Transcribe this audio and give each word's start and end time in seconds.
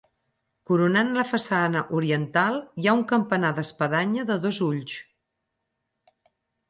Coronant 0.69 1.11
la 1.17 1.25
façana 1.31 1.83
oriental 1.99 2.57
hi 2.83 2.89
ha 2.91 2.95
un 3.01 3.03
campanar 3.11 3.51
d'espadanya 3.59 4.27
de 4.31 4.39
dos 4.47 4.61
ulls. 4.73 4.97